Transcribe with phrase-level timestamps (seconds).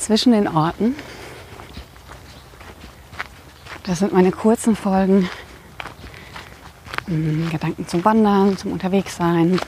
[0.00, 0.96] Zwischen den Orten.
[3.84, 5.28] Das sind meine kurzen Folgen.
[7.06, 9.60] Hm, Gedanken zum Wandern, zum Unterwegssein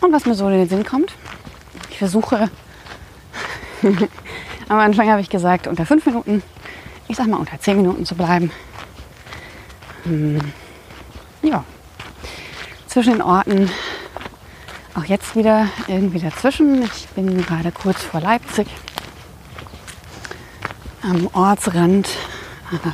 [0.00, 1.12] und was mir so in den Sinn kommt.
[1.90, 2.50] Ich versuche,
[4.68, 6.42] am Anfang habe ich gesagt, unter fünf Minuten,
[7.08, 8.50] ich sag mal unter zehn Minuten zu bleiben.
[10.04, 10.40] Hm,
[11.42, 11.64] ja,
[12.86, 13.70] zwischen den Orten
[14.94, 16.82] auch jetzt wieder irgendwie dazwischen.
[16.82, 18.68] Ich bin gerade kurz vor Leipzig
[21.08, 22.08] am Ortsrand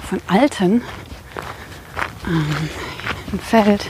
[0.09, 0.83] von Alten
[2.27, 2.69] ähm,
[3.33, 3.87] im Feld.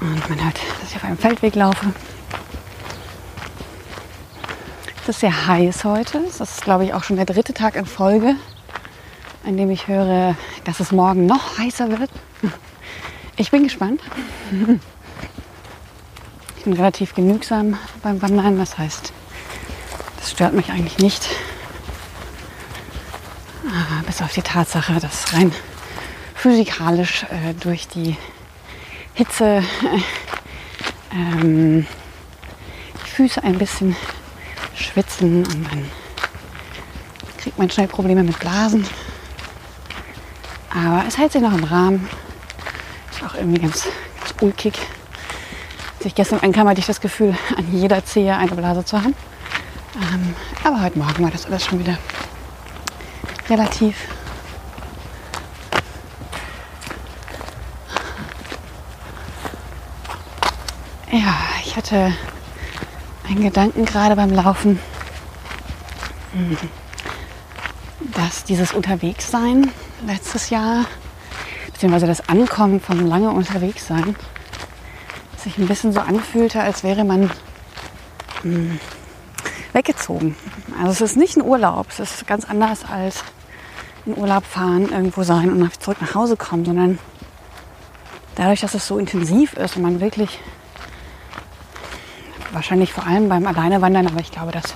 [0.00, 1.92] Und man hört, dass ich auf einem Feldweg laufe.
[5.02, 6.18] Es ist sehr heiß heute.
[6.18, 8.36] Es ist, glaube ich, auch schon der dritte Tag in Folge,
[9.44, 12.10] an dem ich höre, dass es morgen noch heißer wird.
[13.36, 14.00] Ich bin gespannt.
[16.58, 18.58] Ich bin relativ genügsam beim Wandern.
[18.58, 19.12] Das heißt,
[20.18, 21.28] das stört mich eigentlich nicht.
[24.22, 25.52] Auf die Tatsache, dass rein
[26.34, 28.16] physikalisch äh, durch die
[29.14, 29.62] Hitze äh,
[31.12, 31.86] ähm,
[33.04, 33.96] die Füße ein bisschen
[34.74, 35.90] schwitzen und dann
[37.38, 38.86] kriegt man schnell Probleme mit Blasen.
[40.70, 42.08] Aber es hält sich noch im Rahmen.
[43.10, 43.84] Ist auch irgendwie ganz,
[44.18, 44.78] ganz ulkig.
[45.96, 49.14] Als ich gestern ankam, hatte ich das Gefühl, an jeder Zehe eine Blase zu haben.
[49.96, 51.98] Ähm, aber heute Morgen war das alles schon wieder
[53.50, 53.96] relativ.
[61.10, 61.34] Ja,
[61.64, 62.12] ich hatte
[63.28, 64.78] einen Gedanken gerade beim Laufen,
[68.14, 69.72] dass dieses Unterwegssein
[70.06, 70.84] letztes Jahr,
[71.66, 74.14] beziehungsweise das Ankommen vom lange Unterwegssein,
[75.36, 77.30] sich ein bisschen so anfühlte, als wäre man
[78.42, 78.78] hm,
[79.72, 80.36] weggezogen.
[80.78, 83.24] Also es ist nicht ein Urlaub, es ist ganz anders als
[84.06, 86.98] in Urlaub fahren, irgendwo sein und zurück nach Hause kommen, sondern
[88.34, 90.40] dadurch, dass es so intensiv ist und man wirklich,
[92.52, 94.74] wahrscheinlich vor allem beim Alleine wandern, aber ich glaube, das,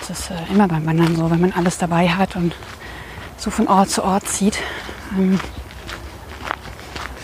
[0.00, 2.54] das ist äh, immer beim Wandern so, wenn man alles dabei hat und
[3.36, 4.58] so von Ort zu Ort zieht,
[5.16, 5.40] ähm,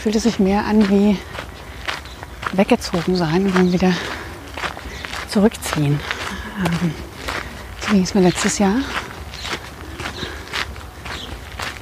[0.01, 1.19] fühlt es sich mehr an wie
[2.53, 3.93] weggezogen sein und dann wieder
[5.29, 6.01] zurückziehen.
[6.59, 6.95] Ähm,
[7.81, 8.77] so ging es mir letztes Jahr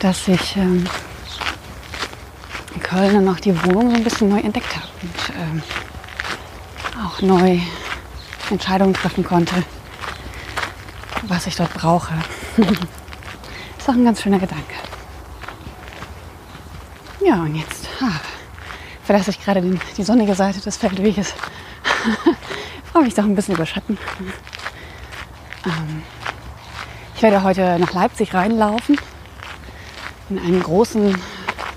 [0.03, 0.85] dass ich ähm,
[2.75, 5.63] in Köln auch die Wohnung so ein bisschen neu entdeckt habe und ähm,
[7.07, 7.61] auch neu
[8.51, 9.55] Entscheidungen treffen konnte,
[11.29, 12.13] was ich dort brauche.
[13.79, 14.75] ist auch ein ganz schöner Gedanke.
[17.25, 18.21] Ja, und jetzt ah,
[19.05, 21.33] verlasse ich gerade den, die sonnige Seite des Feldweges.
[22.93, 23.97] Freue mich doch ein bisschen über Schatten.
[25.65, 26.03] Ähm,
[27.15, 28.99] ich werde heute nach Leipzig reinlaufen
[30.31, 31.17] in einen großen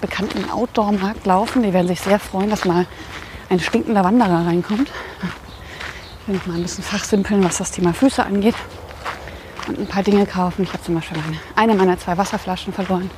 [0.02, 1.64] bekannten Outdoor-Markt laufen.
[1.64, 2.86] Die werden sich sehr freuen, dass mal
[3.50, 4.92] ein stinkender Wanderer reinkommt.
[6.22, 8.56] Ich will mal ein bisschen fachsimpeln, was das Thema Füße angeht.
[9.68, 10.64] Und ein paar Dinge kaufen.
[10.64, 13.10] Ich habe zum Beispiel meine, eine meiner zwei Wasserflaschen verloren.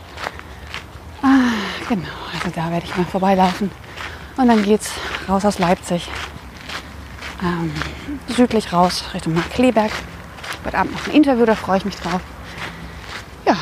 [1.21, 1.51] Ah,
[1.89, 3.71] genau, also da werde ich mal vorbeilaufen.
[4.37, 4.91] Und dann geht es
[5.27, 6.07] raus aus Leipzig.
[7.43, 7.73] Ähm,
[8.27, 9.91] südlich raus Richtung Markkleeberg.
[10.65, 12.21] Heute Abend noch ein Interview, da freue ich mich drauf.
[13.45, 13.57] Ja,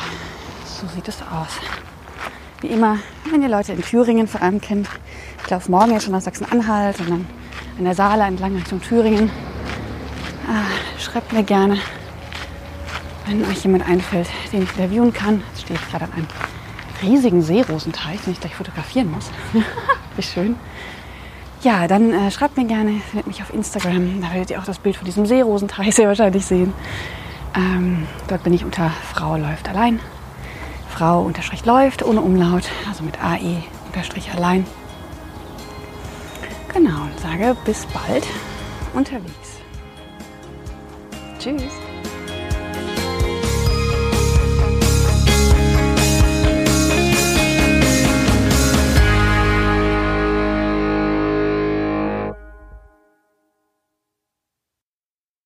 [0.75, 1.59] so sieht es aus.
[2.61, 2.97] Wie immer,
[3.31, 4.89] wenn ihr Leute in Thüringen vor allem kennt,
[5.43, 7.27] ich laufe morgen jetzt schon nach Sachsen-Anhalt und dann
[7.77, 9.29] an der Saale entlang Richtung Thüringen.
[10.47, 10.65] Ah,
[10.99, 11.77] schreibt mir gerne,
[13.25, 15.43] wenn euch jemand einfällt, den ich interviewen kann.
[15.49, 16.27] Jetzt stehe ich gerade an einem
[17.01, 19.29] riesigen Seerosenteich, den ich gleich fotografieren muss.
[20.15, 20.55] Wie schön.
[21.61, 24.21] Ja, dann äh, schreibt mir gerne, findet mich auf Instagram.
[24.21, 26.73] Da werdet ihr auch das Bild von diesem Seerosenteich sehr wahrscheinlich sehen.
[27.55, 29.99] Ähm, dort bin ich unter Frau läuft allein.
[30.95, 34.65] Frau unterstrich läuft ohne Umlaut, also mit AE unterstrich allein.
[36.73, 38.25] Genau, und sage bis bald
[38.93, 39.59] unterwegs.
[41.37, 41.84] Tschüss.